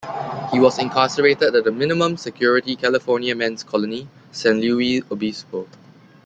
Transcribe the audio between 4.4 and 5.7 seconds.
Luis Obispo.